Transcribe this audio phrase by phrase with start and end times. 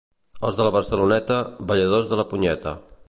[0.47, 1.37] Els de la Barceloneta,
[1.73, 2.75] balladors de la punyeta.